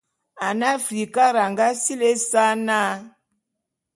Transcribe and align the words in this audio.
Ane 0.45 0.65
Afrikara 0.77 1.39
a 1.45 1.49
nga 1.51 1.65
sili 1.83 2.05
ésa 2.13 2.43
na. 2.67 2.79